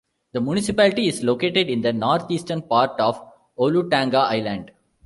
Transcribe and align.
The 0.31 0.41
municipality 0.41 1.07
is 1.07 1.21
located 1.23 1.69
in 1.69 1.81
the 1.81 1.93
northeastern 1.93 2.63
part 2.63 2.99
of 2.99 3.23
Olutanga 3.59 4.17
Island. 4.31 4.71